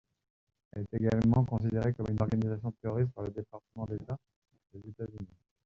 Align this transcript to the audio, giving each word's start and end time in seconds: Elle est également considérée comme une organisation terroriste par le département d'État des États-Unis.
Elle 0.71 0.81
est 0.91 0.97
également 0.99 1.45
considérée 1.45 1.93
comme 1.93 2.07
une 2.09 2.19
organisation 2.19 2.71
terroriste 2.81 3.11
par 3.11 3.23
le 3.25 3.29
département 3.29 3.85
d'État 3.85 4.17
des 4.73 4.89
États-Unis. 4.89 5.37